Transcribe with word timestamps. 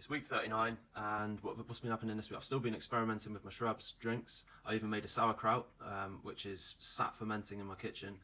It's 0.00 0.08
week 0.08 0.24
39, 0.24 0.78
and 0.96 1.38
what, 1.42 1.58
what's 1.68 1.80
been 1.80 1.90
happening 1.90 2.16
this 2.16 2.30
week? 2.30 2.38
I've 2.38 2.44
still 2.44 2.58
been 2.58 2.74
experimenting 2.74 3.34
with 3.34 3.44
my 3.44 3.50
shrubs 3.50 3.96
drinks. 4.00 4.44
I 4.64 4.74
even 4.74 4.88
made 4.88 5.04
a 5.04 5.08
sauerkraut, 5.08 5.66
um, 5.84 6.20
which 6.22 6.46
is 6.46 6.74
sat 6.78 7.14
fermenting 7.14 7.60
in 7.60 7.66
my 7.66 7.74
kitchen, 7.74 8.16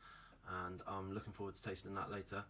and 0.64 0.80
I'm 0.88 1.12
looking 1.12 1.34
forward 1.34 1.54
to 1.54 1.62
tasting 1.62 1.94
that 1.94 2.10
later. 2.10 2.42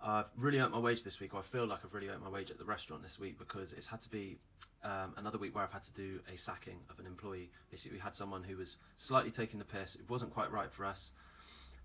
I've 0.00 0.26
really 0.36 0.60
earned 0.60 0.70
my 0.70 0.78
wage 0.78 1.02
this 1.02 1.18
week, 1.18 1.34
or 1.34 1.40
I 1.40 1.42
feel 1.42 1.66
like 1.66 1.80
I've 1.84 1.92
really 1.92 2.10
earned 2.10 2.22
my 2.22 2.28
wage 2.30 2.52
at 2.52 2.58
the 2.58 2.64
restaurant 2.64 3.02
this 3.02 3.18
week 3.18 3.40
because 3.40 3.72
it's 3.72 3.88
had 3.88 4.00
to 4.02 4.08
be 4.08 4.38
um, 4.84 5.14
another 5.16 5.38
week 5.38 5.52
where 5.56 5.64
I've 5.64 5.72
had 5.72 5.82
to 5.82 5.92
do 5.94 6.20
a 6.32 6.38
sacking 6.38 6.78
of 6.90 7.00
an 7.00 7.06
employee. 7.06 7.50
Basically, 7.72 7.96
we 7.96 8.00
had 8.00 8.14
someone 8.14 8.44
who 8.44 8.56
was 8.56 8.76
slightly 8.98 9.32
taking 9.32 9.58
the 9.58 9.64
piss. 9.64 9.96
It 9.96 10.08
wasn't 10.08 10.32
quite 10.32 10.52
right 10.52 10.70
for 10.70 10.84
us, 10.84 11.10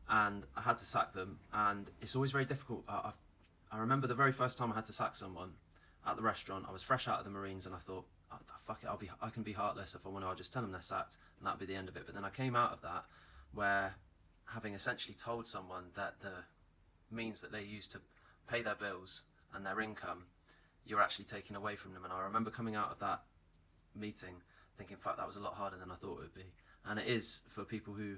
and 0.08 0.46
I 0.56 0.62
had 0.62 0.78
to 0.78 0.86
sack 0.86 1.14
them. 1.14 1.40
And 1.52 1.90
it's 2.00 2.16
always 2.16 2.32
very 2.32 2.46
difficult. 2.46 2.84
I've, 2.88 3.18
I 3.72 3.80
remember 3.80 4.06
the 4.06 4.14
very 4.14 4.32
first 4.32 4.60
time 4.60 4.72
I 4.72 4.76
had 4.76 4.86
to 4.86 4.94
sack 4.94 5.16
someone 5.16 5.54
at 6.06 6.16
the 6.16 6.22
restaurant. 6.22 6.66
I 6.68 6.72
was 6.72 6.82
fresh 6.82 7.08
out 7.08 7.20
of 7.20 7.26
the 7.26 7.32
Marines, 7.32 7.66
and 7.66 7.76
I 7.76 7.80
thought, 7.80 8.06
oh, 8.32 8.38
oh 8.40 8.56
"Fuck 8.66 8.84
it, 8.84 8.88
I'll 8.88 8.98
be, 8.98 9.10
I 9.22 9.30
can 9.30 9.44
be 9.44 9.54
heartless 9.54 9.96
if 9.96 10.06
I 10.06 10.10
want 10.10 10.24
to. 10.24 10.30
I'll 10.30 10.36
just 10.36 10.54
tell 10.54 10.62
them 10.62 10.72
they're 10.72 10.82
sacked, 10.82 11.18
and 11.38 11.46
that'll 11.46 11.60
be 11.60 11.66
the 11.66 11.76
end 11.76 11.90
of 11.90 11.98
it." 11.98 12.04
But 12.06 12.16
then 12.16 12.26
I 12.26 12.30
came 12.30 12.56
out 12.56 12.72
of 12.72 12.82
that 12.82 13.06
where, 13.54 13.96
having 14.46 14.74
essentially 14.74 15.16
told 15.16 15.48
someone 15.48 15.86
that 15.96 16.20
the 16.22 16.34
means 17.12 17.42
that 17.42 17.52
they 17.52 17.62
use 17.62 17.88
to 17.88 18.00
pay 18.48 18.62
their 18.62 18.76
bills 18.76 19.24
and 19.54 19.66
their 19.66 19.80
income, 19.82 20.26
you're 20.86 21.02
actually 21.02 21.26
taking 21.26 21.56
away 21.56 21.76
from 21.76 21.94
them. 21.94 22.04
And 22.04 22.14
I 22.14 22.22
remember 22.22 22.50
coming 22.50 22.76
out 22.76 22.92
of 22.92 23.00
that 23.00 23.22
meeting 23.96 24.42
thinking, 24.78 24.98
"Fuck, 24.98 25.18
that 25.18 25.28
was 25.28 25.36
a 25.36 25.40
lot 25.40 25.54
harder 25.54 25.78
than 25.78 25.92
I 25.92 25.96
thought 25.96 26.18
it 26.18 26.22
would 26.22 26.34
be." 26.34 26.52
And 26.86 27.00
it 27.00 27.08
is 27.08 27.42
for 27.50 27.64
people 27.64 27.94
who 27.94 28.18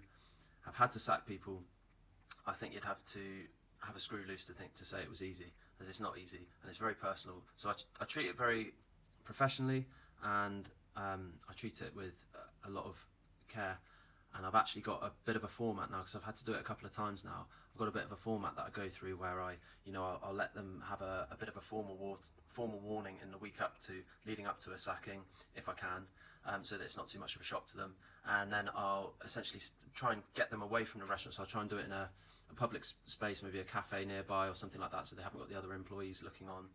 have 0.61 0.75
had 0.75 0.91
to 0.91 0.99
sack 0.99 1.27
people. 1.27 1.63
I 2.47 2.53
think 2.53 2.73
you'd 2.73 2.85
have 2.85 3.03
to 3.05 3.47
have 3.79 3.95
a 3.95 3.99
screw 3.99 4.23
loose 4.27 4.45
to 4.45 4.53
think 4.53 4.73
to 4.75 4.85
say 4.85 5.01
it 5.01 5.09
was 5.09 5.21
easy, 5.21 5.53
as 5.81 5.89
it's 5.89 5.99
not 5.99 6.17
easy 6.17 6.47
and 6.61 6.69
it's 6.69 6.77
very 6.77 6.93
personal. 6.93 7.41
So 7.55 7.69
I, 7.69 7.73
I 8.01 8.05
treat 8.05 8.27
it 8.27 8.37
very 8.37 8.73
professionally 9.23 9.85
and 10.23 10.69
um, 10.95 11.33
I 11.49 11.53
treat 11.53 11.81
it 11.81 11.91
with 11.95 12.13
a, 12.65 12.69
lot 12.69 12.85
of 12.85 12.95
care 13.47 13.77
and 14.35 14.45
I've 14.45 14.55
actually 14.55 14.81
got 14.81 15.03
a 15.03 15.11
bit 15.25 15.35
of 15.35 15.43
a 15.43 15.47
format 15.47 15.91
now 15.91 15.99
because 15.99 16.15
I've 16.15 16.23
had 16.23 16.35
to 16.37 16.45
do 16.45 16.53
it 16.53 16.59
a 16.59 16.63
couple 16.63 16.87
of 16.87 16.95
times 16.95 17.23
now. 17.23 17.45
I've 17.73 17.79
got 17.79 17.87
a 17.87 17.91
bit 17.91 18.03
of 18.03 18.11
a 18.11 18.15
format 18.15 18.55
that 18.55 18.65
I 18.65 18.69
go 18.69 18.89
through 18.89 19.17
where 19.17 19.41
I, 19.41 19.55
you 19.85 19.91
know, 19.91 20.03
I'll, 20.03 20.21
I'll 20.27 20.33
let 20.33 20.53
them 20.53 20.83
have 20.87 21.01
a, 21.01 21.27
a, 21.31 21.35
bit 21.35 21.49
of 21.49 21.57
a 21.57 21.61
formal 21.61 21.95
war 21.97 22.17
formal 22.47 22.79
warning 22.79 23.15
in 23.23 23.31
the 23.31 23.37
week 23.37 23.61
up 23.61 23.79
to 23.81 23.93
leading 24.25 24.45
up 24.45 24.59
to 24.61 24.71
a 24.71 24.77
sacking, 24.77 25.19
if 25.55 25.67
I 25.69 25.73
can, 25.73 26.03
um, 26.45 26.63
so 26.63 26.77
that 26.77 26.83
it's 26.83 26.97
not 26.97 27.07
too 27.07 27.19
much 27.19 27.35
of 27.35 27.41
a 27.41 27.43
shock 27.43 27.67
to 27.67 27.77
them. 27.77 27.93
And 28.27 28.51
then 28.51 28.69
I'll 28.75 29.13
essentially 29.23 29.61
try 29.93 30.13
and 30.13 30.21
get 30.35 30.49
them 30.49 30.61
away 30.61 30.85
from 30.85 31.01
the 31.01 31.05
restaurant. 31.05 31.35
So 31.35 31.43
I'll 31.43 31.49
try 31.49 31.61
and 31.61 31.69
do 31.69 31.77
it 31.77 31.85
in 31.85 31.91
a 31.91 32.09
public 32.55 32.83
space, 32.83 33.43
maybe 33.43 33.59
a 33.59 33.63
cafe 33.63 34.05
nearby 34.05 34.47
or 34.47 34.55
something 34.55 34.81
like 34.81 34.91
that, 34.91 35.07
so 35.07 35.15
they 35.15 35.23
haven't 35.23 35.39
got 35.39 35.49
the 35.49 35.57
other 35.57 35.73
employees 35.73 36.23
looking 36.23 36.47
on. 36.49 36.65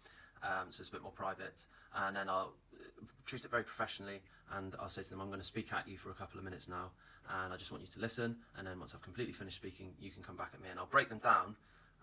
Um, 0.42 0.67
so 0.70 0.81
it's 0.81 0.89
a 0.89 0.92
bit 0.92 1.03
more 1.03 1.12
private. 1.12 1.64
And 1.95 2.17
then 2.17 2.28
I'll 2.28 2.55
uh, 2.75 3.05
treat 3.27 3.45
it 3.45 3.50
very 3.50 3.64
professionally, 3.64 4.20
and 4.56 4.75
I'll 4.81 4.89
say 4.89 5.03
to 5.03 5.11
them, 5.11 5.20
I'm 5.20 5.28
going 5.28 5.41
to 5.41 5.47
speak 5.47 5.73
at 5.73 5.86
you 5.89 5.98
for 5.98 6.11
a 6.11 6.14
couple 6.14 6.39
of 6.39 6.45
minutes 6.45 6.69
now 6.69 6.91
and 7.28 7.53
I 7.53 7.56
just 7.56 7.70
want 7.70 7.83
you 7.83 7.91
to 7.91 8.01
listen. 8.01 8.36
And 8.56 8.67
then 8.67 8.78
once 8.78 8.95
I've 8.95 9.03
completely 9.03 9.33
finished 9.33 9.56
speaking, 9.56 9.92
you 10.01 10.11
can 10.11 10.23
come 10.23 10.36
back 10.36 10.51
at 10.55 10.62
me 10.62 10.69
and 10.70 10.78
I'll 10.78 10.86
break 10.86 11.08
them 11.08 11.19
down 11.19 11.55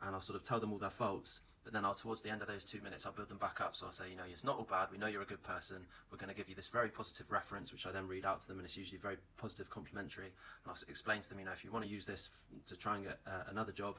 and 0.03 0.15
I'll 0.15 0.21
sort 0.21 0.39
of 0.39 0.45
tell 0.45 0.59
them 0.59 0.71
all 0.71 0.79
their 0.79 0.89
faults. 0.89 1.41
But 1.67 1.73
then 1.73 1.83
I'll, 1.83 1.95
towards 1.95 2.21
the 2.21 2.29
end 2.29 2.41
of 2.41 2.47
those 2.47 2.63
two 2.63 2.79
minutes, 2.79 3.05
I'll 3.05 3.11
build 3.11 3.27
them 3.27 3.39
back 3.39 3.59
up. 3.59 3.75
So 3.75 3.87
I'll 3.87 3.91
say, 3.91 4.05
you 4.09 4.15
know, 4.15 4.23
it's 4.31 4.45
not 4.45 4.55
all 4.55 4.63
bad. 4.63 4.87
We 4.89 4.97
know 4.97 5.07
you're 5.07 5.21
a 5.21 5.25
good 5.25 5.43
person. 5.43 5.85
We're 6.09 6.17
going 6.17 6.29
to 6.29 6.33
give 6.33 6.47
you 6.47 6.55
this 6.55 6.69
very 6.69 6.87
positive 6.87 7.29
reference, 7.29 7.73
which 7.73 7.85
I 7.85 7.91
then 7.91 8.07
read 8.07 8.23
out 8.23 8.39
to 8.39 8.47
them, 8.47 8.55
and 8.55 8.65
it's 8.65 8.77
usually 8.77 8.99
very 8.99 9.17
positive, 9.35 9.69
complimentary. 9.69 10.27
And 10.27 10.69
I'll 10.69 10.77
explain 10.87 11.19
to 11.19 11.27
them, 11.27 11.39
you 11.39 11.45
know, 11.45 11.51
if 11.51 11.65
you 11.65 11.71
want 11.73 11.83
to 11.83 11.91
use 11.91 12.05
this 12.05 12.29
to 12.67 12.77
try 12.77 12.95
and 12.95 13.03
get 13.03 13.19
uh, 13.27 13.51
another 13.51 13.73
job, 13.73 13.97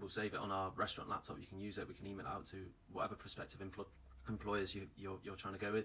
we'll 0.00 0.08
save 0.08 0.34
it 0.34 0.40
on 0.40 0.50
our 0.50 0.72
restaurant 0.74 1.08
laptop. 1.08 1.38
You 1.38 1.46
can 1.46 1.60
use 1.60 1.78
it. 1.78 1.86
We 1.86 1.94
can 1.94 2.08
email 2.08 2.26
it 2.26 2.32
out 2.32 2.46
to 2.46 2.56
whatever 2.92 3.14
prospective 3.14 3.60
empl 3.60 3.84
employers 4.28 4.74
you, 4.74 4.88
you're, 4.98 5.18
you're 5.22 5.36
trying 5.36 5.54
to 5.54 5.60
go 5.60 5.70
with 5.70 5.84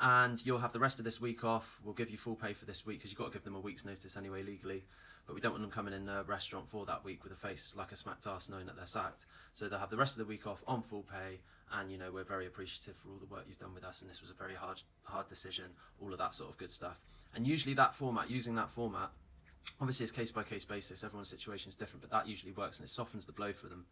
and 0.00 0.44
you'll 0.44 0.58
have 0.58 0.72
the 0.72 0.80
rest 0.80 0.98
of 0.98 1.04
this 1.04 1.20
week 1.20 1.44
off. 1.44 1.80
We'll 1.84 1.94
give 1.94 2.10
you 2.10 2.16
full 2.16 2.34
pay 2.34 2.52
for 2.52 2.64
this 2.64 2.84
week 2.84 2.98
because 2.98 3.10
you've 3.10 3.18
got 3.18 3.26
to 3.26 3.32
give 3.32 3.44
them 3.44 3.54
a 3.54 3.60
week's 3.60 3.84
notice 3.84 4.16
anyway 4.16 4.42
legally. 4.42 4.84
But 5.26 5.34
we 5.34 5.40
don't 5.40 5.52
want 5.52 5.62
them 5.62 5.70
coming 5.70 5.94
in 5.94 6.08
a 6.08 6.24
restaurant 6.24 6.68
for 6.68 6.84
that 6.86 7.04
week 7.04 7.22
with 7.22 7.32
a 7.32 7.36
face 7.36 7.74
like 7.76 7.92
a 7.92 7.96
smacked 7.96 8.26
ass 8.26 8.48
knowing 8.48 8.66
that 8.66 8.76
they're 8.76 8.86
sacked. 8.86 9.26
So 9.54 9.68
they'll 9.68 9.78
have 9.78 9.90
the 9.90 9.96
rest 9.96 10.14
of 10.14 10.18
the 10.18 10.24
week 10.24 10.46
off 10.46 10.62
on 10.66 10.82
full 10.82 11.02
pay 11.02 11.38
and 11.74 11.90
you 11.90 11.96
know 11.96 12.10
we're 12.12 12.24
very 12.24 12.46
appreciative 12.46 12.96
for 12.96 13.08
all 13.08 13.18
the 13.18 13.32
work 13.32 13.44
you've 13.48 13.58
done 13.58 13.74
with 13.74 13.84
us 13.84 14.02
and 14.02 14.10
this 14.10 14.20
was 14.20 14.30
a 14.30 14.34
very 14.34 14.54
hard 14.54 14.80
hard 15.04 15.28
decision, 15.28 15.66
all 16.00 16.12
of 16.12 16.18
that 16.18 16.34
sort 16.34 16.50
of 16.50 16.58
good 16.58 16.70
stuff. 16.70 16.98
And 17.34 17.46
usually 17.46 17.74
that 17.74 17.94
format, 17.94 18.30
using 18.30 18.54
that 18.56 18.68
format, 18.68 19.10
obviously 19.80 20.04
it's 20.04 20.12
case 20.12 20.30
by 20.30 20.42
case 20.42 20.64
basis, 20.64 21.04
everyone's 21.04 21.28
situation 21.28 21.68
is 21.68 21.74
different, 21.74 22.02
but 22.02 22.10
that 22.10 22.26
usually 22.26 22.52
works 22.52 22.78
and 22.78 22.84
it 22.84 22.90
softens 22.90 23.26
the 23.26 23.32
blow 23.32 23.52
for 23.52 23.68
them. 23.68 23.84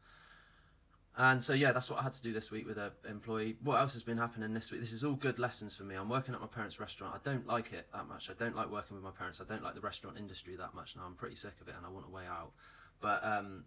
And 1.17 1.43
so 1.43 1.53
yeah, 1.53 1.73
that's 1.73 1.91
what 1.91 1.99
I 1.99 2.03
had 2.03 2.13
to 2.15 2.23
do 2.23 2.33
this 2.33 2.51
week 2.51 2.67
with 2.67 2.79
an 2.79 2.93
employee. 3.09 3.57
What 3.63 3.81
else 3.81 3.93
has 3.95 4.03
been 4.03 4.17
happening 4.17 4.55
this 4.55 4.71
week? 4.71 4.81
This 4.81 4.93
is 4.93 5.05
all 5.05 5.15
good 5.15 5.39
lessons 5.39 5.75
for 5.75 5.83
me. 5.83 5.97
I'm 5.97 6.09
working 6.09 6.35
at 6.35 6.41
my 6.41 6.47
parents' 6.47 6.81
restaurant. 6.81 7.15
I 7.15 7.29
don't 7.29 7.47
like 7.47 7.73
it 7.73 7.89
that 7.93 8.09
much. 8.09 8.31
I 8.31 8.35
don't 8.35 8.57
like 8.57 8.71
working 8.71 8.95
with 8.95 9.05
my 9.05 9.11
parents. 9.11 9.41
I 9.41 9.45
don't 9.45 9.63
like 9.63 9.75
the 9.75 9.81
restaurant 9.81 10.17
industry 10.19 10.57
that 10.57 10.75
much 10.75 10.97
now. 10.97 11.03
I'm 11.05 11.15
pretty 11.15 11.35
sick 11.35 11.55
of 11.61 11.69
it 11.69 11.75
and 11.77 11.85
I 11.85 11.91
want 11.91 12.07
a 12.07 12.11
way 12.11 12.23
out. 12.27 12.53
But 13.01 13.25
um, 13.25 13.65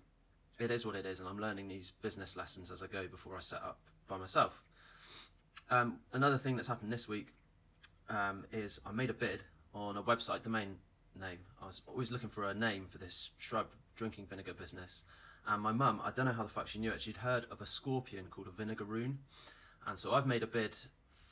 it 0.59 0.72
is 0.72 0.86
what 0.86 0.96
it 0.96 1.06
is, 1.06 1.20
and 1.20 1.28
I'm 1.28 1.40
learning 1.40 1.68
these 1.68 1.92
business 2.02 2.38
lessons 2.38 2.72
as 2.72 2.84
I 2.84 2.88
go 2.88 3.08
before 3.08 3.36
I 3.36 3.40
set 3.40 3.62
up 3.62 3.80
by 4.08 4.18
myself. 4.18 4.62
Um, 5.70 5.98
another 6.14 6.38
thing 6.38 6.56
that's 6.56 6.68
happened 6.68 6.92
this 6.92 7.08
week 7.08 7.34
um, 8.10 8.46
is 8.52 8.80
I 8.86 8.92
made 8.92 9.10
a 9.10 9.14
bid 9.14 9.44
on 9.74 9.98
a 9.98 10.04
website 10.04 10.44
domain 10.44 10.75
name. 11.20 11.40
I 11.62 11.68
was 11.68 11.81
always 11.88 12.12
looking 12.12 12.30
for 12.30 12.46
a 12.46 12.54
name 12.54 12.86
for 12.90 12.98
this 12.98 13.31
shrub 13.38 13.68
drinking 13.96 14.28
vinegar 14.28 14.54
business 14.54 15.04
and 15.48 15.62
my 15.62 15.72
mum, 15.72 16.02
I 16.04 16.12
don't 16.12 16.26
know 16.26 16.31
how 16.31 16.44
the 16.44 16.50
fuck 16.50 16.68
she 16.68 16.80
knew 16.80 16.92
it, 16.92 17.02
she'd 17.02 17.18
heard 17.18 17.46
of 17.52 17.62
a 17.62 17.66
scorpion 17.66 18.26
called 18.30 18.48
a 18.48 18.52
vinegaroon. 18.52 19.18
And 19.86 20.00
so 20.00 20.14
I've 20.14 20.26
made 20.26 20.44
a 20.44 20.48
bid 20.48 20.76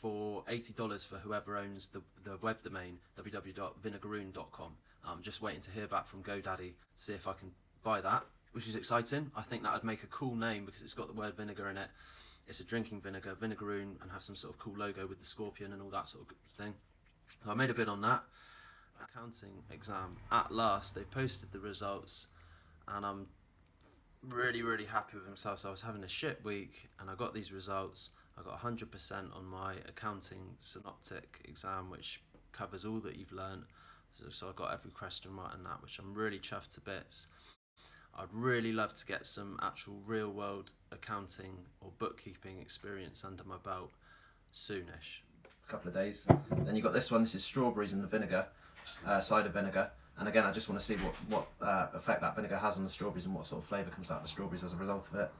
for 0.01 0.43
$80 0.49 1.05
for 1.05 1.17
whoever 1.17 1.57
owns 1.57 1.87
the, 1.87 2.01
the 2.23 2.37
web 2.41 2.61
domain, 2.63 2.97
www.vinegaroon.com. 3.17 4.71
I'm 5.05 5.21
just 5.21 5.41
waiting 5.41 5.61
to 5.61 5.71
hear 5.71 5.87
back 5.87 6.07
from 6.07 6.23
GoDaddy 6.23 6.43
to 6.57 6.73
see 6.95 7.13
if 7.13 7.27
I 7.27 7.33
can 7.33 7.51
buy 7.83 8.01
that, 8.01 8.23
which 8.51 8.67
is 8.67 8.75
exciting. 8.75 9.31
I 9.35 9.43
think 9.43 9.63
that 9.63 9.73
would 9.73 9.83
make 9.83 10.03
a 10.03 10.07
cool 10.07 10.35
name 10.35 10.65
because 10.65 10.81
it's 10.81 10.93
got 10.93 11.07
the 11.07 11.13
word 11.13 11.35
vinegar 11.35 11.69
in 11.69 11.77
it. 11.77 11.87
It's 12.47 12.59
a 12.59 12.63
drinking 12.63 13.01
vinegar, 13.01 13.35
vinegaroon, 13.39 14.01
and 14.01 14.11
have 14.11 14.23
some 14.23 14.35
sort 14.35 14.53
of 14.53 14.59
cool 14.59 14.75
logo 14.75 15.07
with 15.07 15.19
the 15.19 15.25
scorpion 15.25 15.71
and 15.73 15.81
all 15.81 15.89
that 15.91 16.07
sort 16.07 16.25
of 16.29 16.35
thing. 16.57 16.73
So 17.45 17.51
I 17.51 17.53
made 17.53 17.69
a 17.69 17.73
bid 17.73 17.87
on 17.87 18.01
that. 18.01 18.23
Accounting 19.01 19.63
exam. 19.71 20.17
At 20.31 20.51
last, 20.51 20.93
they 20.93 21.03
posted 21.03 21.51
the 21.51 21.59
results, 21.59 22.27
and 22.87 23.05
I'm 23.05 23.27
really, 24.27 24.61
really 24.61 24.85
happy 24.85 25.17
with 25.17 25.25
himself. 25.25 25.59
So 25.59 25.69
I 25.69 25.71
was 25.71 25.81
having 25.81 26.03
a 26.03 26.07
shit 26.07 26.43
week 26.43 26.89
and 26.99 27.09
I 27.09 27.15
got 27.15 27.33
these 27.33 27.51
results. 27.51 28.11
I 28.37 28.43
got 28.43 28.59
100% 28.61 29.35
on 29.35 29.45
my 29.45 29.73
accounting 29.87 30.55
synoptic 30.59 31.39
exam, 31.45 31.89
which 31.89 32.21
covers 32.51 32.85
all 32.85 32.99
that 32.99 33.15
you've 33.15 33.31
learned. 33.31 33.63
So, 34.13 34.25
so 34.29 34.49
I 34.49 34.51
got 34.55 34.73
every 34.73 34.91
question 34.91 35.35
right 35.35 35.53
in 35.55 35.63
that, 35.63 35.81
which 35.81 35.99
I'm 35.99 36.13
really 36.13 36.39
chuffed 36.39 36.73
to 36.75 36.81
bits. 36.81 37.27
I'd 38.17 38.33
really 38.33 38.73
love 38.73 38.93
to 38.95 39.05
get 39.05 39.25
some 39.25 39.57
actual 39.61 40.01
real 40.05 40.31
world 40.31 40.73
accounting 40.91 41.57
or 41.79 41.91
bookkeeping 41.97 42.59
experience 42.59 43.23
under 43.23 43.43
my 43.45 43.55
belt 43.63 43.91
soonish. 44.53 45.21
A 45.65 45.71
couple 45.71 45.87
of 45.87 45.93
days. 45.93 46.27
Then 46.65 46.75
you 46.75 46.81
got 46.81 46.93
this 46.93 47.09
one. 47.09 47.21
This 47.21 47.35
is 47.35 47.43
strawberries 47.43 47.93
and 47.93 48.03
the 48.03 48.07
vinegar, 48.07 48.47
uh, 49.05 49.21
cider 49.21 49.49
vinegar. 49.49 49.91
And 50.17 50.27
again, 50.27 50.45
I 50.45 50.51
just 50.51 50.69
want 50.69 50.79
to 50.79 50.85
see 50.85 50.95
what, 50.97 51.15
what 51.29 51.47
uh, 51.67 51.87
effect 51.93 52.21
that 52.21 52.35
vinegar 52.35 52.57
has 52.57 52.77
on 52.77 52.83
the 52.83 52.89
strawberries 52.89 53.25
and 53.25 53.33
what 53.33 53.45
sort 53.45 53.61
of 53.61 53.67
flavour 53.67 53.89
comes 53.89 54.11
out 54.11 54.17
of 54.17 54.23
the 54.23 54.29
strawberries 54.29 54.63
as 54.63 54.73
a 54.73 54.75
result 54.75 55.07
of 55.07 55.15
it. 55.19 55.31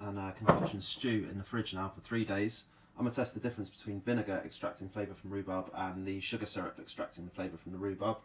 And 0.00 0.18
uh, 0.18 0.30
concoction 0.32 0.80
stew 0.80 1.26
in 1.30 1.38
the 1.38 1.44
fridge 1.44 1.74
now 1.74 1.90
for 1.92 2.00
three 2.02 2.24
days. 2.24 2.64
I'm 2.96 3.04
going 3.04 3.12
to 3.12 3.16
test 3.16 3.34
the 3.34 3.40
difference 3.40 3.70
between 3.70 4.00
vinegar 4.00 4.40
extracting 4.44 4.88
flavour 4.88 5.14
from 5.14 5.30
rhubarb 5.30 5.70
and 5.74 6.06
the 6.06 6.20
sugar 6.20 6.46
syrup 6.46 6.78
extracting 6.80 7.24
the 7.24 7.30
flavour 7.30 7.56
from 7.56 7.72
the 7.72 7.78
rhubarb. 7.78 8.18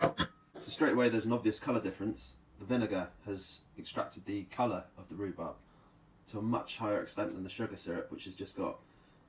So 0.00 0.70
straight 0.70 0.92
away 0.92 1.08
there's 1.08 1.26
an 1.26 1.32
obvious 1.32 1.60
colour 1.60 1.80
difference. 1.80 2.36
The 2.58 2.64
vinegar 2.64 3.08
has 3.26 3.60
extracted 3.78 4.24
the 4.24 4.44
colour 4.44 4.84
of 4.96 5.08
the 5.08 5.14
rhubarb 5.14 5.56
to 6.28 6.38
a 6.38 6.42
much 6.42 6.76
higher 6.76 7.00
extent 7.00 7.34
than 7.34 7.42
the 7.42 7.50
sugar 7.50 7.76
syrup, 7.76 8.10
which 8.10 8.24
has 8.24 8.34
just 8.34 8.56
got 8.56 8.78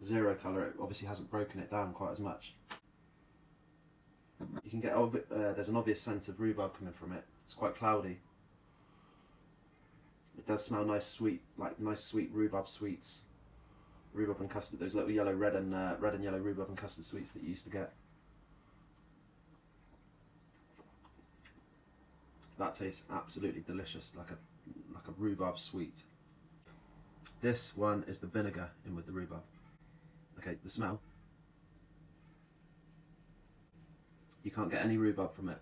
zero 0.04 0.36
colour. 0.36 0.66
It 0.66 0.76
obviously 0.80 1.08
hasn't 1.08 1.32
broken 1.32 1.60
it 1.60 1.72
down 1.72 1.94
quite 1.94 2.12
as 2.12 2.20
much. 2.20 2.54
You 4.64 4.70
can 4.70 4.80
get, 4.80 4.94
uh, 4.94 5.54
there's 5.54 5.70
an 5.70 5.76
obvious 5.76 6.02
sense 6.02 6.28
of 6.28 6.40
rhubarb 6.40 6.78
coming 6.78 6.94
from 6.94 7.12
it. 7.14 7.24
It's 7.44 7.54
quite 7.54 7.76
cloudy. 7.76 8.20
It 10.38 10.48
does 10.48 10.64
smell 10.64 10.86
nice 10.86 11.06
sweet, 11.06 11.42
like 11.58 11.80
nice 11.80 12.02
sweet 12.02 12.30
rhubarb 12.34 12.68
sweets. 12.68 13.24
Rhubarb 14.14 14.40
and 14.40 14.50
custard, 14.50 14.80
those 14.80 14.96
little 14.96 15.12
yellow, 15.12 15.34
red 15.34 15.56
and 15.56 15.74
uh, 15.76 15.96
red 16.00 16.14
and 16.14 16.24
yellow 16.24 16.40
rhubarb 16.40 16.70
and 16.70 16.78
custard 16.78 17.06
sweets 17.06 17.32
that 17.32 17.44
you 17.44 17.50
used 17.50 17.66
to 17.66 17.70
get. 17.70 17.92
That 22.58 22.74
tastes 22.74 23.04
absolutely 23.12 23.62
delicious, 23.62 24.14
like 24.18 24.32
a 24.32 24.38
like 24.94 25.08
a 25.08 25.12
rhubarb 25.18 25.60
sweet. 25.60 26.04
This 27.42 27.76
one 27.78 28.04
is 28.08 28.20
the 28.20 28.28
vinegar 28.28 28.70
in 28.86 28.96
with 28.96 29.06
the 29.06 29.12
rhubarb. 29.12 29.42
Okay, 30.40 30.58
the 30.64 30.70
smell. 30.70 31.00
You 34.44 34.52
can't 34.52 34.70
get 34.72 34.84
any 34.84 34.98
rhubarb 34.98 35.34
from 35.36 35.50
it. 35.50 35.60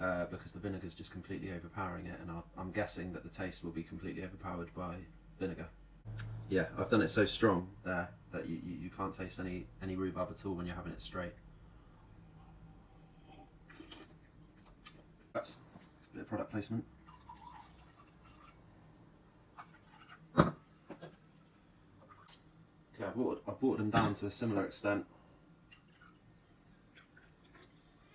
uh, 0.00 0.24
because 0.30 0.52
the 0.52 0.58
vinegar 0.58 0.86
is 0.86 0.94
just 0.94 1.12
completely 1.12 1.52
overpowering 1.52 2.06
it, 2.06 2.18
and 2.20 2.30
I'll, 2.30 2.44
I'm 2.58 2.72
guessing 2.72 3.12
that 3.12 3.22
the 3.22 3.28
taste 3.28 3.62
will 3.64 3.70
be 3.70 3.82
completely 3.82 4.24
overpowered 4.24 4.74
by 4.74 4.96
vinegar. 5.38 5.66
Yeah, 6.48 6.66
I've 6.78 6.90
done 6.90 7.02
it 7.02 7.08
so 7.08 7.24
strong 7.26 7.68
there 7.84 8.08
that 8.32 8.48
you, 8.48 8.60
you, 8.64 8.76
you 8.84 8.90
can't 8.90 9.14
taste 9.14 9.38
any, 9.38 9.66
any 9.82 9.96
rhubarb 9.96 10.30
at 10.30 10.44
all 10.44 10.54
when 10.54 10.66
you're 10.66 10.74
having 10.76 10.92
it 10.92 11.00
straight. 11.02 11.32
That's 15.32 15.58
a 16.12 16.16
bit 16.16 16.22
of 16.22 16.28
product 16.28 16.50
placement. 16.50 16.84
Okay, 23.00 23.10
Watered 23.62 23.78
them 23.78 23.90
down 23.90 24.14
to 24.14 24.26
a 24.26 24.30
similar 24.30 24.64
extent. 24.64 25.06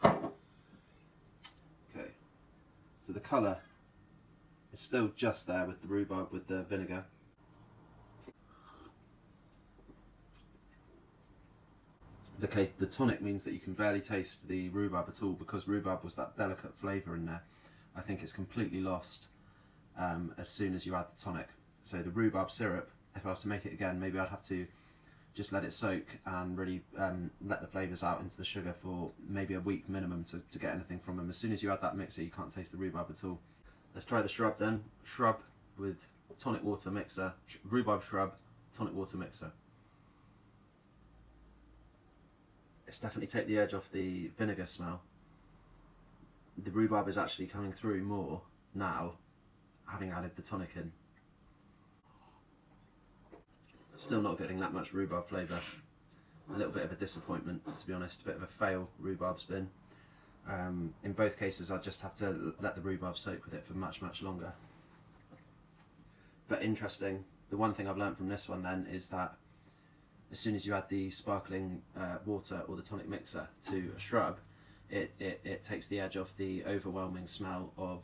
Okay, 0.03 0.19
so 2.99 3.13
the 3.13 3.21
colour 3.21 3.57
is 4.73 4.81
still 4.81 5.09
just 5.15 5.47
there 5.47 5.65
with 5.65 5.81
the 5.81 5.87
rhubarb 5.87 6.33
with 6.33 6.47
the 6.47 6.63
vinegar. 6.63 7.05
The, 12.39 12.47
case, 12.49 12.71
the 12.77 12.85
tonic 12.85 13.21
means 13.21 13.43
that 13.43 13.53
you 13.53 13.59
can 13.59 13.71
barely 13.71 14.01
taste 14.01 14.49
the 14.49 14.67
rhubarb 14.67 15.07
at 15.07 15.23
all 15.23 15.31
because 15.31 15.65
rhubarb 15.65 16.03
was 16.03 16.15
that 16.15 16.37
delicate 16.37 16.75
flavour 16.75 17.15
in 17.15 17.25
there. 17.25 17.43
I 17.95 18.01
think 18.01 18.21
it's 18.21 18.33
completely 18.33 18.81
lost 18.81 19.27
um, 19.97 20.33
as 20.37 20.49
soon 20.49 20.75
as 20.75 20.85
you 20.85 20.93
add 20.93 21.05
the 21.15 21.23
tonic. 21.23 21.47
So 21.83 21.99
the 21.99 22.09
rhubarb 22.09 22.51
syrup, 22.51 22.91
if 23.15 23.25
I 23.25 23.29
was 23.29 23.39
to 23.39 23.47
make 23.47 23.65
it 23.65 23.71
again, 23.71 23.97
maybe 23.97 24.19
I'd 24.19 24.27
have 24.27 24.45
to 24.47 24.67
just 25.37 25.53
let 25.53 25.63
it 25.63 25.71
soak 25.71 26.17
and 26.25 26.57
really 26.57 26.81
um, 26.97 27.29
let 27.45 27.61
the 27.61 27.67
flavours 27.67 28.03
out 28.03 28.19
into 28.21 28.35
the 28.35 28.43
sugar 28.43 28.73
for 28.81 29.11
maybe 29.29 29.53
a 29.53 29.59
week 29.59 29.87
minimum 29.87 30.23
to, 30.23 30.41
to 30.49 30.57
get 30.57 30.73
anything 30.73 30.99
from 30.99 31.15
them. 31.15 31.29
As 31.29 31.37
soon 31.37 31.53
as 31.53 31.61
you 31.61 31.71
add 31.71 31.79
that 31.83 31.95
mixer, 31.95 32.23
you 32.23 32.31
can't 32.31 32.51
taste 32.51 32.71
the 32.71 32.77
rhubarb 32.77 33.05
at 33.11 33.23
all. 33.23 33.39
Let's 33.93 34.07
try 34.07 34.19
the 34.23 34.27
shrub 34.27 34.57
then. 34.57 34.83
Shrub 35.03 35.37
with 35.77 35.97
tonic 36.39 36.63
water 36.63 36.89
mixer, 36.89 37.31
rhubarb 37.69 38.01
shrub, 38.03 38.33
tonic 38.75 38.95
water 38.95 39.17
mixer. 39.17 39.51
It's 42.87 42.99
definitely 42.99 43.27
take 43.27 43.45
the 43.45 43.59
edge 43.59 43.75
off 43.75 43.91
the 43.91 44.31
vinegar 44.39 44.65
smell. 44.65 45.01
The 46.63 46.71
rhubarb 46.71 47.07
is 47.07 47.19
actually 47.19 47.45
coming 47.45 47.73
through 47.73 48.01
more 48.01 48.41
now, 48.73 49.13
having 49.85 50.09
added 50.09 50.31
the 50.35 50.41
tonic 50.41 50.71
in. 50.75 50.91
Still 53.97 54.21
not 54.21 54.37
getting 54.37 54.59
that 54.59 54.73
much 54.73 54.93
rhubarb 54.93 55.27
flavour. 55.27 55.59
A 56.53 56.57
little 56.57 56.71
bit 56.71 56.83
of 56.83 56.91
a 56.91 56.95
disappointment, 56.95 57.61
to 57.79 57.87
be 57.87 57.93
honest. 57.93 58.21
A 58.21 58.25
bit 58.25 58.35
of 58.35 58.43
a 58.43 58.47
fail 58.47 58.87
rhubarb 58.99 59.39
spin. 59.39 59.67
Um, 60.47 60.93
in 61.03 61.13
both 61.13 61.37
cases, 61.37 61.71
I 61.71 61.77
just 61.77 62.01
have 62.01 62.13
to 62.15 62.53
let 62.61 62.75
the 62.75 62.81
rhubarb 62.81 63.17
soak 63.17 63.43
with 63.43 63.55
it 63.55 63.65
for 63.65 63.73
much, 63.73 64.01
much 64.01 64.21
longer. 64.21 64.53
But 66.47 66.61
interesting. 66.61 67.25
The 67.49 67.57
one 67.57 67.73
thing 67.73 67.87
I've 67.87 67.97
learned 67.97 68.17
from 68.17 68.29
this 68.29 68.47
one 68.47 68.61
then 68.61 68.87
is 68.91 69.07
that 69.07 69.35
as 70.31 70.39
soon 70.39 70.55
as 70.55 70.65
you 70.65 70.75
add 70.75 70.87
the 70.89 71.09
sparkling 71.09 71.81
uh, 71.99 72.17
water 72.25 72.61
or 72.67 72.75
the 72.75 72.83
tonic 72.83 73.09
mixer 73.09 73.47
to 73.69 73.91
a 73.95 73.99
shrub, 73.99 74.37
it, 74.91 75.11
it, 75.19 75.41
it 75.43 75.63
takes 75.63 75.87
the 75.87 75.99
edge 75.99 76.17
off 76.17 76.31
the 76.37 76.63
overwhelming 76.65 77.25
smell 77.25 77.73
of 77.77 78.03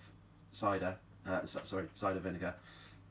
cider, 0.52 0.96
uh, 1.28 1.46
sorry, 1.46 1.86
cider 1.96 2.20
vinegar, 2.20 2.56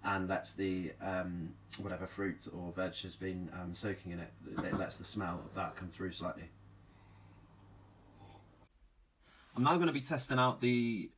and 0.05 0.29
lets 0.29 0.55
the 0.55 0.93
um, 1.01 1.51
whatever 1.79 2.07
fruit 2.07 2.47
or 2.53 2.73
veg 2.73 2.95
has 3.03 3.15
been 3.15 3.51
um, 3.61 3.75
soaking 3.75 4.13
in 4.13 4.19
it, 4.19 4.33
it 4.65 4.79
lets 4.79 4.97
the 4.97 5.05
smell 5.05 5.41
of 5.45 5.55
that 5.55 5.77
come 5.77 5.89
through 5.89 6.13
slightly. 6.13 6.45
I'm 9.57 9.63
now 9.63 9.75
going 9.75 9.87
to 9.87 9.93
be 9.93 10.01
testing 10.01 10.39
out 10.39 10.61
the 10.61 11.11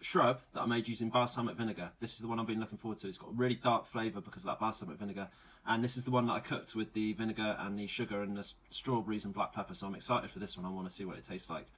shrub 0.00 0.40
that 0.54 0.62
I 0.62 0.66
made 0.66 0.88
using 0.88 1.10
balsamic 1.10 1.56
vinegar. 1.56 1.90
This 2.00 2.14
is 2.14 2.20
the 2.20 2.28
one 2.28 2.40
I've 2.40 2.46
been 2.46 2.58
looking 2.58 2.78
forward 2.78 2.98
to. 2.98 3.08
It's 3.08 3.18
got 3.18 3.30
a 3.30 3.34
really 3.34 3.54
dark 3.54 3.86
flavour 3.86 4.20
because 4.20 4.42
of 4.42 4.48
that 4.48 4.60
balsamic 4.60 4.98
vinegar. 4.98 5.28
And 5.66 5.84
this 5.84 5.96
is 5.96 6.04
the 6.04 6.10
one 6.10 6.26
that 6.26 6.32
I 6.32 6.40
cooked 6.40 6.74
with 6.74 6.92
the 6.92 7.12
vinegar 7.12 7.56
and 7.60 7.78
the 7.78 7.86
sugar 7.86 8.22
and 8.22 8.36
the 8.36 8.50
strawberries 8.70 9.24
and 9.24 9.34
black 9.34 9.52
pepper. 9.52 9.74
So 9.74 9.86
I'm 9.86 9.94
excited 9.94 10.30
for 10.30 10.38
this 10.38 10.56
one. 10.56 10.66
I 10.66 10.70
want 10.70 10.88
to 10.88 10.94
see 10.94 11.04
what 11.04 11.18
it 11.18 11.24
tastes 11.24 11.48
like. 11.48 11.68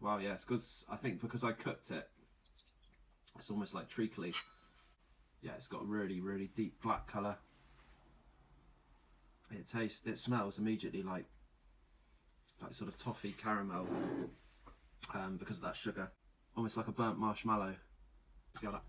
Wow, 0.00 0.18
yeah, 0.18 0.32
it's 0.32 0.44
good. 0.44 0.60
I 0.90 0.96
think 0.96 1.20
because 1.20 1.44
I 1.44 1.52
cooked 1.52 1.90
it, 1.90 2.08
it's 3.36 3.50
almost 3.50 3.74
like 3.74 3.88
treacly. 3.88 4.32
Yeah, 5.42 5.52
it's 5.56 5.68
got 5.68 5.82
a 5.82 5.86
really, 5.86 6.20
really 6.20 6.50
deep 6.56 6.80
black 6.82 7.06
colour. 7.10 7.36
It 9.50 9.66
tastes, 9.66 10.06
it 10.06 10.18
smells 10.18 10.58
immediately 10.58 11.02
like, 11.02 11.24
like 12.60 12.72
sort 12.72 12.90
of 12.92 12.98
toffee 12.98 13.32
caramel 13.32 13.86
um, 15.14 15.36
because 15.38 15.58
of 15.58 15.62
that 15.64 15.76
sugar 15.76 16.10
almost 16.58 16.76
like 16.76 16.88
a 16.88 16.92
burnt 16.92 17.18
marshmallow. 17.18 17.74
See 18.56 18.66
how 18.66 18.72
that 18.72 18.82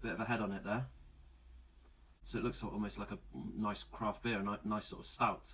bit 0.00 0.12
of 0.12 0.20
a 0.20 0.24
head 0.24 0.40
on 0.40 0.50
it 0.50 0.64
there. 0.64 0.86
So 2.24 2.38
it 2.38 2.44
looks 2.44 2.62
almost 2.62 2.98
like 2.98 3.10
a 3.10 3.18
nice 3.56 3.82
craft 3.82 4.22
beer, 4.22 4.40
a 4.40 4.68
nice 4.68 4.86
sort 4.86 5.00
of 5.00 5.06
stout. 5.06 5.52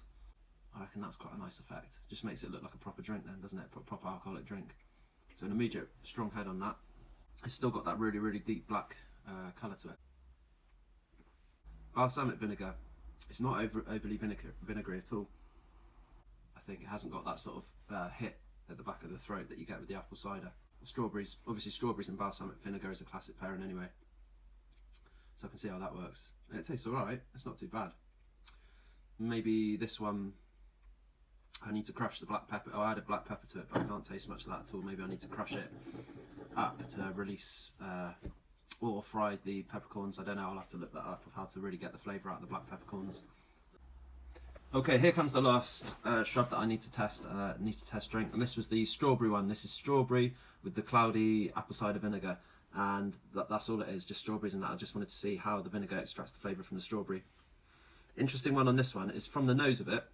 I 0.74 0.80
reckon 0.82 1.02
that's 1.02 1.16
quite 1.16 1.34
a 1.34 1.38
nice 1.38 1.58
effect. 1.58 1.98
Just 2.08 2.24
makes 2.24 2.44
it 2.44 2.52
look 2.52 2.62
like 2.62 2.74
a 2.74 2.78
proper 2.78 3.02
drink 3.02 3.24
then, 3.26 3.40
doesn't 3.42 3.58
it? 3.58 3.66
A 3.74 3.80
proper 3.80 4.06
alcoholic 4.06 4.46
drink. 4.46 4.76
So 5.38 5.46
an 5.46 5.52
immediate 5.52 5.88
strong 6.04 6.30
head 6.30 6.46
on 6.46 6.60
that. 6.60 6.76
It's 7.44 7.54
still 7.54 7.70
got 7.70 7.84
that 7.84 7.98
really, 7.98 8.18
really 8.18 8.40
deep 8.40 8.68
black 8.68 8.96
uh, 9.26 9.50
colour 9.60 9.76
to 9.76 9.88
it. 9.88 9.96
Balsamic 11.94 12.36
vinegar. 12.36 12.74
It's 13.30 13.40
not 13.40 13.60
over, 13.60 13.84
overly 13.90 14.16
vinegar, 14.16 14.54
vinegary 14.62 14.98
at 14.98 15.12
all. 15.12 15.28
I 16.56 16.60
think 16.60 16.80
it 16.80 16.88
hasn't 16.88 17.12
got 17.12 17.24
that 17.24 17.38
sort 17.38 17.56
of 17.56 17.94
uh, 17.94 18.08
hit 18.10 18.38
at 18.70 18.76
the 18.76 18.82
back 18.82 19.02
of 19.02 19.10
the 19.10 19.18
throat 19.18 19.48
that 19.48 19.58
you 19.58 19.66
get 19.66 19.80
with 19.80 19.88
the 19.88 19.94
apple 19.94 20.16
cider. 20.16 20.50
Strawberries, 20.84 21.36
obviously 21.46 21.72
strawberries 21.72 22.08
and 22.08 22.18
balsamic 22.18 22.56
vinegar 22.62 22.90
is 22.90 23.00
a 23.00 23.04
classic 23.04 23.38
pairing 23.40 23.62
anyway. 23.62 23.86
So 25.36 25.46
I 25.46 25.50
can 25.50 25.58
see 25.58 25.68
how 25.68 25.78
that 25.78 25.94
works. 25.94 26.28
And 26.50 26.58
it 26.58 26.66
tastes 26.66 26.86
alright, 26.86 27.20
it's 27.34 27.46
not 27.46 27.58
too 27.58 27.68
bad. 27.68 27.90
Maybe 29.18 29.76
this 29.76 29.98
one, 29.98 30.32
I 31.66 31.72
need 31.72 31.86
to 31.86 31.92
crush 31.92 32.20
the 32.20 32.26
black 32.26 32.48
pepper. 32.48 32.70
Oh, 32.74 32.80
I 32.80 32.92
added 32.92 33.06
black 33.06 33.26
pepper 33.26 33.46
to 33.48 33.58
it, 33.58 33.66
but 33.72 33.82
I 33.82 33.84
can't 33.84 34.04
taste 34.04 34.28
much 34.28 34.44
of 34.44 34.50
that 34.50 34.60
at 34.68 34.74
all. 34.74 34.82
Maybe 34.82 35.02
I 35.02 35.08
need 35.08 35.20
to 35.20 35.28
crush 35.28 35.52
it 35.52 35.70
up 36.56 36.86
to 36.88 37.12
release 37.14 37.70
uh, 37.82 38.12
or 38.80 39.02
fry 39.02 39.38
the 39.44 39.62
peppercorns. 39.62 40.18
I 40.18 40.24
don't 40.24 40.36
know, 40.36 40.48
I'll 40.48 40.56
have 40.56 40.68
to 40.68 40.76
look 40.76 40.92
that 40.92 41.00
up 41.00 41.24
of 41.26 41.32
how 41.34 41.44
to 41.44 41.60
really 41.60 41.76
get 41.76 41.92
the 41.92 41.98
flavour 41.98 42.30
out 42.30 42.36
of 42.36 42.42
the 42.42 42.46
black 42.46 42.68
peppercorns. 42.70 43.24
Okay, 44.74 44.98
here 44.98 45.12
comes 45.12 45.32
the 45.32 45.40
last 45.40 45.96
uh, 46.04 46.22
shrub 46.22 46.50
that 46.50 46.58
I 46.58 46.66
need 46.66 46.82
to 46.82 46.92
test. 46.92 47.24
Uh, 47.24 47.54
need 47.58 47.72
to 47.78 47.86
test 47.86 48.10
drink, 48.10 48.30
and 48.34 48.42
this 48.42 48.54
was 48.56 48.68
the 48.68 48.84
strawberry 48.84 49.30
one. 49.30 49.48
This 49.48 49.64
is 49.64 49.70
strawberry 49.70 50.34
with 50.62 50.74
the 50.74 50.82
cloudy 50.82 51.50
apple 51.56 51.74
cider 51.74 51.98
vinegar, 51.98 52.36
and 52.76 53.16
that, 53.34 53.48
that's 53.48 53.70
all 53.70 53.80
it 53.80 53.88
is, 53.88 54.04
just 54.04 54.20
strawberries 54.20 54.52
and 54.52 54.62
that. 54.62 54.70
I 54.70 54.76
just 54.76 54.94
wanted 54.94 55.08
to 55.08 55.14
see 55.14 55.36
how 55.36 55.62
the 55.62 55.70
vinegar 55.70 55.96
extracts 55.96 56.32
the 56.32 56.38
flavour 56.40 56.62
from 56.62 56.76
the 56.76 56.82
strawberry. 56.82 57.24
Interesting 58.18 58.54
one 58.54 58.68
on 58.68 58.76
this 58.76 58.94
one 58.94 59.08
is 59.10 59.26
from 59.26 59.46
the 59.46 59.54
nose 59.54 59.80
of 59.80 59.88
it, 59.88 60.04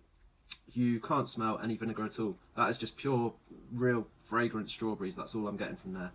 you 0.72 1.00
can't 1.00 1.28
smell 1.28 1.60
any 1.62 1.76
vinegar 1.76 2.04
at 2.04 2.18
all. 2.18 2.36
That 2.56 2.68
is 2.70 2.78
just 2.78 2.96
pure, 2.96 3.32
real 3.72 4.06
fragrant 4.24 4.70
strawberries. 4.70 5.14
That's 5.16 5.34
all 5.34 5.46
I'm 5.46 5.56
getting 5.56 5.76
from 5.76 5.94
there. 5.94 6.10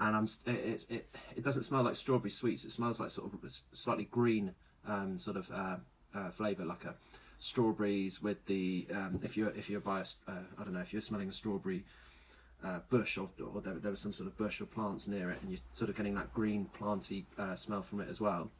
And 0.00 0.16
I'm 0.16 0.28
it 0.46 0.86
it, 0.88 1.06
it 1.36 1.44
doesn't 1.44 1.64
smell 1.64 1.82
like 1.82 1.94
strawberry 1.94 2.30
sweets. 2.30 2.64
It 2.64 2.70
smells 2.70 3.00
like 3.00 3.10
sort 3.10 3.32
of 3.32 3.52
slightly 3.74 4.04
green 4.04 4.54
um, 4.86 5.18
sort 5.18 5.36
of. 5.36 5.50
Uh, 5.50 5.76
uh, 6.14 6.30
flavour, 6.30 6.64
like 6.64 6.84
a 6.84 6.94
strawberries 7.38 8.22
with 8.22 8.44
the 8.46 8.86
um, 8.92 9.20
if 9.22 9.36
you're 9.36 9.50
if 9.50 9.70
you're 9.70 9.80
by 9.80 10.00
a, 10.00 10.04
uh, 10.28 10.42
I 10.58 10.64
don't 10.64 10.74
know 10.74 10.80
if 10.80 10.92
you're 10.92 11.02
smelling 11.02 11.28
a 11.28 11.32
strawberry 11.32 11.84
uh, 12.64 12.80
bush 12.90 13.16
or, 13.16 13.30
or 13.54 13.60
there, 13.60 13.74
there, 13.74 13.90
was 13.90 14.00
some 14.00 14.12
sort 14.12 14.28
of 14.28 14.36
bush 14.36 14.60
or 14.60 14.66
plants 14.66 15.08
near 15.08 15.30
it, 15.30 15.40
and 15.40 15.50
you're 15.50 15.60
sort 15.72 15.88
of 15.90 15.96
getting 15.96 16.14
that 16.14 16.32
green 16.34 16.66
planty 16.78 17.26
uh, 17.38 17.54
smell 17.54 17.82
from 17.82 18.00
it 18.00 18.08
as 18.08 18.20
well. 18.20 18.50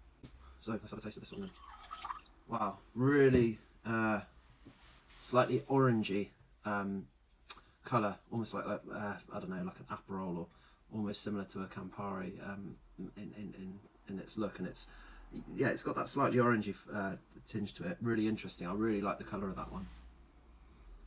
So 0.61 0.73
let's 0.73 0.91
have 0.91 0.99
a 0.99 1.03
taste 1.03 1.17
of 1.17 1.23
this 1.23 1.33
one. 1.33 1.43
Then. 1.43 1.51
Wow, 2.49 2.79
really 2.95 3.59
uh, 3.87 4.21
slightly 5.21 5.63
orangey 5.71 6.29
um, 6.65 7.07
colour, 7.85 8.17
almost 8.33 8.55
like, 8.55 8.67
like 8.67 8.81
uh, 8.95 9.15
I 9.33 9.41
don't 9.41 9.51
know, 9.51 9.63
like 9.65 9.77
an 9.79 9.97
Aperol 9.97 10.39
or 10.39 10.47
almost 10.95 11.23
similar 11.23 11.45
to 11.45 11.63
a 11.63 11.67
Campari 11.67 12.33
um, 12.49 12.77
in, 12.99 13.33
in, 13.37 13.55
in, 13.57 13.79
in 14.09 14.19
its 14.19 14.37
look, 14.37 14.59
and 14.59 14.69
it's 14.69 14.89
yeah, 15.57 15.69
it's 15.69 15.83
got 15.83 15.95
that 15.97 16.09
slightly 16.09 16.39
orangey 16.39 16.75
uh, 16.95 17.13
tinge 17.47 17.73
to 17.75 17.85
it. 17.85 17.97
Really 18.01 18.27
interesting. 18.27 18.67
I 18.67 18.73
really 18.73 19.01
like 19.01 19.19
the 19.19 19.25
colour 19.25 19.49
of 19.49 19.57
that 19.57 19.71
one. 19.71 19.87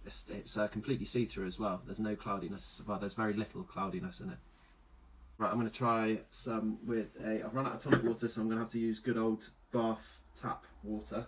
It's, 0.05 0.25
it's 0.29 0.57
uh, 0.57 0.67
completely 0.67 1.05
see-through 1.05 1.45
as 1.47 1.59
well. 1.59 1.81
There's 1.85 1.99
no 1.99 2.15
cloudiness. 2.15 2.81
Well, 2.87 2.99
there's 2.99 3.13
very 3.13 3.33
little 3.33 3.63
cloudiness 3.63 4.21
in 4.21 4.29
it. 4.29 4.37
Right, 5.37 5.49
I'm 5.49 5.55
going 5.55 5.67
to 5.67 5.73
try 5.73 6.19
some 6.29 6.77
with 6.85 7.07
a... 7.23 7.43
I've 7.43 7.53
run 7.53 7.65
out 7.65 7.75
of 7.75 7.81
tonic 7.81 8.03
water, 8.03 8.27
so 8.27 8.41
I'm 8.41 8.47
going 8.47 8.57
to 8.57 8.63
have 8.63 8.71
to 8.71 8.79
use 8.79 8.99
good 8.99 9.17
old 9.17 9.49
Bath 9.71 10.05
tap 10.35 10.65
water. 10.83 11.25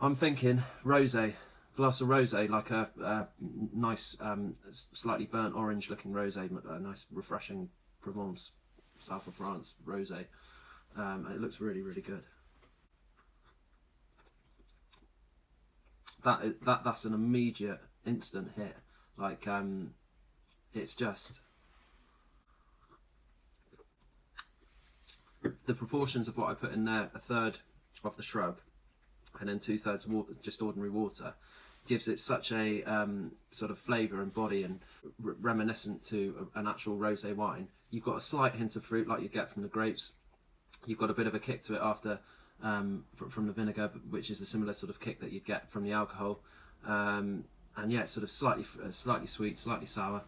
I'm 0.00 0.16
thinking 0.16 0.62
rosé, 0.84 1.34
glass 1.76 2.00
of 2.00 2.08
rosé, 2.08 2.48
like 2.48 2.70
a, 2.70 2.88
a 3.02 3.28
nice, 3.74 4.16
um, 4.20 4.54
slightly 4.70 5.26
burnt 5.26 5.54
orange 5.54 5.90
looking 5.90 6.12
rosé, 6.12 6.50
a 6.68 6.80
nice 6.80 7.06
refreshing 7.12 7.68
Provence, 8.02 8.52
south 8.98 9.26
of 9.26 9.34
France 9.34 9.74
rosé 9.86 10.24
um, 10.96 11.26
it 11.32 11.40
looks 11.40 11.60
really 11.60 11.82
really 11.82 12.00
good. 12.00 12.22
That 16.24 16.44
is, 16.44 16.54
that 16.66 16.84
that's 16.84 17.04
an 17.04 17.14
immediate 17.14 17.80
instant 18.06 18.50
hit. 18.56 18.76
Like 19.16 19.46
um, 19.46 19.94
it's 20.74 20.94
just 20.94 21.40
the 25.66 25.74
proportions 25.74 26.28
of 26.28 26.36
what 26.36 26.50
I 26.50 26.54
put 26.54 26.72
in 26.72 26.84
there. 26.84 27.10
A 27.14 27.18
third 27.18 27.58
of 28.04 28.16
the 28.16 28.22
shrub, 28.22 28.58
and 29.38 29.48
then 29.48 29.58
two 29.58 29.78
thirds 29.78 30.06
water, 30.06 30.32
just 30.42 30.62
ordinary 30.62 30.90
water, 30.90 31.34
gives 31.86 32.08
it 32.08 32.18
such 32.20 32.52
a 32.52 32.82
um, 32.84 33.32
sort 33.50 33.70
of 33.70 33.78
flavour 33.78 34.22
and 34.22 34.32
body 34.34 34.62
and 34.62 34.80
reminiscent 35.18 36.02
to 36.04 36.48
an 36.54 36.66
actual 36.66 36.96
rosé 36.96 37.34
wine. 37.34 37.68
You've 37.90 38.04
got 38.04 38.16
a 38.16 38.20
slight 38.20 38.54
hint 38.54 38.76
of 38.76 38.84
fruit 38.84 39.08
like 39.08 39.22
you 39.22 39.28
get 39.28 39.50
from 39.50 39.62
the 39.62 39.68
grapes. 39.68 40.14
You've 40.86 40.98
got 40.98 41.10
a 41.10 41.14
bit 41.14 41.26
of 41.26 41.34
a 41.34 41.38
kick 41.38 41.62
to 41.64 41.74
it 41.74 41.80
after 41.82 42.18
um, 42.62 43.04
fr- 43.14 43.28
from 43.28 43.46
the 43.46 43.52
vinegar, 43.52 43.90
which 44.10 44.30
is 44.30 44.38
the 44.38 44.46
similar 44.46 44.72
sort 44.72 44.90
of 44.90 45.00
kick 45.00 45.20
that 45.20 45.32
you'd 45.32 45.44
get 45.44 45.70
from 45.70 45.84
the 45.84 45.92
alcohol. 45.92 46.40
Um, 46.86 47.44
and 47.76 47.90
yeah, 47.92 48.00
it's 48.00 48.12
sort 48.12 48.24
of 48.24 48.30
slightly 48.30 48.64
uh, 48.84 48.90
slightly 48.90 49.26
sweet, 49.26 49.58
slightly 49.58 49.86
sour. 49.86 50.22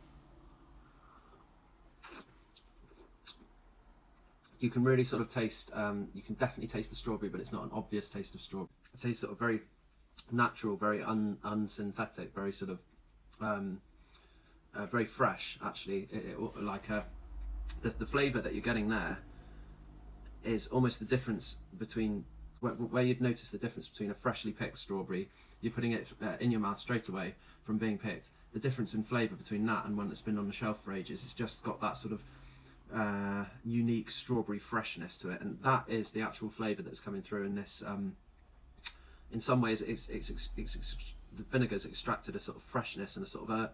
You 4.63 4.71
can 4.71 4.85
really 4.85 5.03
sort 5.03 5.21
of 5.21 5.29
taste. 5.29 5.73
Um, 5.75 6.07
you 6.15 6.23
can 6.23 6.37
definitely 6.37 6.69
taste 6.69 6.91
the 6.91 6.97
strawberry, 6.97 7.29
but 7.29 7.41
it's 7.41 7.53
not 7.53 7.65
an 7.65 7.71
obvious 7.73 8.09
taste 8.09 8.37
of 8.37 8.41
strawberry. 8.41 8.71
It 8.95 9.01
tastes 9.01 9.21
sort 9.21 9.33
of 9.33 9.39
very 9.41 9.61
natural, 10.31 10.77
very 10.77 11.03
un, 11.03 11.37
unsynthetic, 11.45 12.33
very 12.33 12.53
sort 12.53 12.71
of 12.71 12.79
um, 13.41 13.81
uh, 14.73 14.87
very 14.87 15.05
fresh. 15.05 15.59
Actually, 15.65 16.09
it, 16.13 16.39
it, 16.39 16.63
like 16.63 16.89
a, 16.91 17.05
the 17.83 17.91
the 17.91 18.07
flavour 18.07 18.41
that 18.41 18.55
you're 18.55 18.63
getting 18.63 18.89
there 18.89 19.19
is 20.45 20.69
almost 20.69 21.01
the 21.01 21.07
difference 21.07 21.59
between 21.77 22.25
where, 22.61 22.75
where 22.75 23.03
you'd 23.03 23.21
notice 23.21 23.51
the 23.51 23.59
difference 23.59 23.89
between 23.89 24.13
a 24.13 24.15
freshly 24.15 24.53
picked 24.53 24.79
strawberry, 24.79 25.29
you're 25.61 25.73
putting 25.73 25.91
it 25.91 26.07
uh, 26.23 26.37
in 26.39 26.53
your 26.53 26.61
mouth 26.61 26.79
straight 26.79 27.09
away 27.09 27.35
from 27.65 27.79
being 27.79 27.99
picked. 27.99 28.29
The 28.53 28.61
difference 28.61 28.95
in 28.95 29.03
flavour 29.03 29.35
between 29.35 29.67
that 29.67 29.87
and 29.87 29.97
one 29.97 30.07
that's 30.07 30.23
been 30.23 30.39
on 30.39 30.47
the 30.47 30.53
shelf 30.53 30.85
for 30.85 30.93
ages, 30.93 31.25
it's 31.25 31.35
just 31.35 31.65
got 31.65 31.81
that 31.81 31.97
sort 31.97 32.13
of 32.13 32.23
uh, 32.95 33.45
unique 33.65 34.11
strawberry 34.11 34.59
freshness 34.59 35.17
to 35.19 35.31
it, 35.31 35.41
and 35.41 35.59
that 35.63 35.85
is 35.89 36.11
the 36.11 36.23
actual 36.23 36.51
flavour 36.51 36.83
that's 36.83 37.01
coming 37.01 37.23
through 37.23 37.45
in 37.45 37.55
this. 37.55 37.83
Um, 37.87 38.17
in 39.33 39.41
some 39.41 39.61
ways, 39.61 39.81
it's, 39.81 40.09
it's, 40.09 40.29
it's, 40.29 40.51
it's, 40.57 40.97
the 41.37 41.43
vinegar's 41.45 41.87
extracted 41.87 42.37
a 42.37 42.41
sort 42.41 42.59
of 42.59 42.63
freshness 42.63 43.17
and 43.17 43.25
a 43.25 43.29
sort 43.29 43.49
of 43.49 43.59
earth, 43.59 43.71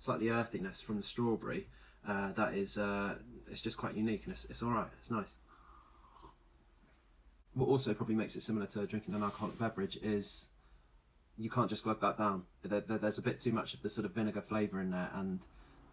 slightly 0.00 0.30
earthiness 0.30 0.80
from 0.80 0.96
the 0.96 1.02
strawberry. 1.02 1.66
Uh, 2.08 2.32
that 2.32 2.54
is, 2.54 2.78
uh, 2.78 3.14
it's 3.50 3.60
just 3.60 3.76
quite 3.76 3.94
unique, 3.94 4.24
and 4.24 4.32
it's, 4.32 4.46
it's 4.46 4.62
all 4.62 4.70
right. 4.70 4.88
It's 5.00 5.10
nice 5.10 5.36
what 7.54 7.68
also 7.68 7.94
probably 7.94 8.14
makes 8.14 8.34
it 8.36 8.42
similar 8.42 8.66
to 8.66 8.86
drinking 8.86 9.14
an 9.14 9.22
alcoholic 9.22 9.58
beverage 9.58 9.98
is 10.02 10.46
you 11.36 11.50
can't 11.50 11.68
just 11.68 11.84
glug 11.84 12.00
that 12.00 12.18
down. 12.18 12.44
There, 12.62 12.80
there, 12.80 12.98
there's 12.98 13.18
a 13.18 13.22
bit 13.22 13.38
too 13.38 13.52
much 13.52 13.74
of 13.74 13.82
the 13.82 13.90
sort 13.90 14.04
of 14.04 14.12
vinegar 14.12 14.40
flavour 14.40 14.80
in 14.80 14.90
there, 14.90 15.10
and 15.14 15.40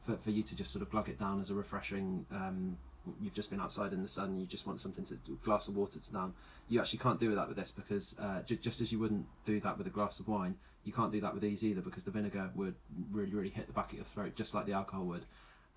for, 0.06 0.18
for 0.18 0.32
you 0.32 0.44
to 0.44 0.56
just 0.56 0.72
sort 0.72 0.82
of 0.82 0.90
glug 0.90 1.10
it 1.10 1.20
down 1.20 1.42
as 1.42 1.50
a 1.50 1.54
refreshing, 1.54 2.26
um, 2.32 2.78
you've 3.22 3.34
just 3.34 3.50
been 3.50 3.60
outside 3.60 3.94
in 3.94 4.02
the 4.02 4.08
sun, 4.08 4.40
you 4.40 4.46
just 4.46 4.68
want 4.68 4.80
something 4.80 5.04
to 5.06 5.16
a 5.16 5.46
glass 5.46 5.68
of 5.68 5.76
water 5.76 6.00
to 6.00 6.14
down. 6.14 6.34
You 6.68 6.80
actually 6.80 7.00
can't 7.00 7.20
do 7.20 7.34
that 7.36 7.48
with 7.48 7.58
this 7.58 7.72
because 7.72 8.16
uh, 8.20 8.42
j- 8.44 8.58
just 8.58 8.82
as 8.82 8.92
you 8.92 9.00
wouldn't 9.00 9.26
do 9.46 9.60
that 9.62 9.78
with 9.78 9.88
a 9.88 9.90
glass 9.90 10.20
of 10.20 10.28
wine, 10.28 10.56
you 10.84 10.94
can't 10.94 11.12
do 11.12 11.22
that 11.22 11.34
with 11.34 11.42
these 11.42 11.64
either 11.64 11.82
because 11.82 12.04
the 12.04 12.12
vinegar 12.12 12.50
would 12.56 12.76
really, 13.12 13.34
really 13.34 13.50
hit 13.50 13.68
the 13.68 13.74
back 13.74 13.92
of 13.92 13.98
your 13.98 14.06
throat 14.06 14.36
just 14.36 14.54
like 14.54 14.66
the 14.66 14.74
alcohol 14.74 15.06
would. 15.06 15.26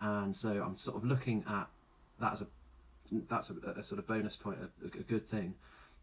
And 0.00 0.34
so 0.34 0.50
I'm 0.50 0.76
sort 0.76 0.96
of 0.96 1.04
looking 1.04 1.44
at 1.48 1.68
that 2.20 2.32
as 2.32 2.42
a 2.42 2.46
that's 3.28 3.50
a, 3.50 3.54
a 3.78 3.84
sort 3.84 3.98
of 3.98 4.06
bonus 4.06 4.36
point, 4.36 4.58
a, 4.60 4.86
a 4.86 5.02
good 5.02 5.28
thing, 5.28 5.54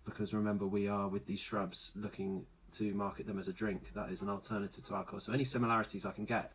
because 0.06 0.34
remember 0.34 0.68
we 0.68 0.88
are 0.88 1.08
with 1.08 1.26
these 1.26 1.40
shrubs 1.40 1.92
looking 1.96 2.46
to 2.74 2.94
market 2.94 3.26
them 3.26 3.40
as 3.40 3.48
a 3.48 3.54
drink 3.54 3.82
that 3.96 4.12
is 4.12 4.22
an 4.22 4.30
alternative 4.30 4.84
to 4.84 4.96
alcohol. 4.96 5.20
So 5.20 5.34
any 5.34 5.44
similarities 5.44 6.06
I 6.06 6.12
can 6.12 6.26
get 6.26 6.52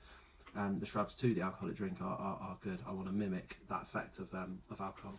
um, 0.56 0.78
the 0.78 0.86
shrubs 0.86 1.14
to 1.16 1.34
the 1.34 1.42
alcoholic 1.42 1.76
drink 1.76 1.98
are, 2.00 2.16
are, 2.16 2.38
are 2.40 2.56
good. 2.62 2.78
I 2.86 2.92
want 2.92 3.06
to 3.06 3.12
mimic 3.12 3.58
that 3.68 3.82
effect 3.82 4.18
of, 4.18 4.32
um, 4.34 4.58
of 4.70 4.80
alcohol. 4.80 5.14